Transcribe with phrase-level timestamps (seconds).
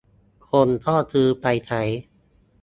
[0.49, 1.81] คนก็ซื้อไปใช้